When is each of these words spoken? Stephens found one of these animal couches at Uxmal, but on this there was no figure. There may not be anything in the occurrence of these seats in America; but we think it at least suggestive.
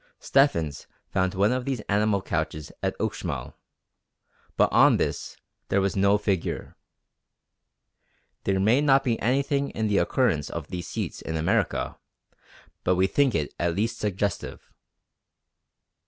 Stephens 0.19 0.87
found 1.11 1.35
one 1.35 1.51
of 1.51 1.63
these 1.63 1.79
animal 1.81 2.23
couches 2.23 2.71
at 2.81 2.97
Uxmal, 2.97 3.53
but 4.57 4.67
on 4.71 4.97
this 4.97 5.37
there 5.69 5.79
was 5.79 5.95
no 5.95 6.17
figure. 6.17 6.75
There 8.45 8.59
may 8.59 8.81
not 8.81 9.03
be 9.03 9.19
anything 9.19 9.69
in 9.69 9.87
the 9.89 9.99
occurrence 9.99 10.49
of 10.49 10.69
these 10.69 10.87
seats 10.87 11.21
in 11.21 11.35
America; 11.37 11.99
but 12.83 12.95
we 12.95 13.05
think 13.05 13.35
it 13.35 13.53
at 13.59 13.75
least 13.75 13.99
suggestive. 13.99 14.71